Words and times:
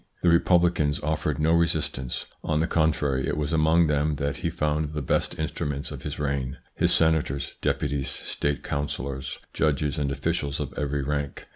The 0.23 0.29
Republicans 0.29 0.99
offered 1.01 1.37
no 1.37 1.51
resistance; 1.51 2.25
on 2.43 2.59
the 2.59 2.65
contrary, 2.65 3.27
it 3.27 3.37
was 3.37 3.53
among 3.53 3.85
them 3.85 4.15
that 4.15 4.37
he 4.37 4.49
found 4.49 4.93
the 4.93 5.01
best 5.03 5.37
instruments 5.37 5.91
of 5.91 6.01
his 6.01 6.17
reign, 6.17 6.57
his 6.73 6.91
Senators, 6.91 7.53
Deputies, 7.61 8.09
State 8.09 8.63
Councillors, 8.63 9.37
judges 9.53 9.99
and 9.99 10.11
officials 10.11 10.59
of 10.59 10.73
every 10.75 11.03
rank. 11.03 11.45